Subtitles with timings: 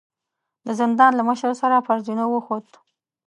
[0.65, 2.67] د زندان له مشر سره پر زينو وخوت.